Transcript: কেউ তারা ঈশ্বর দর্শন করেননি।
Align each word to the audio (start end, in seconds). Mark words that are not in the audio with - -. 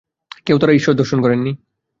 কেউ 0.45 0.57
তারা 0.59 0.73
ঈশ্বর 0.73 0.93
দর্শন 0.93 1.21
করেননি। 1.21 1.51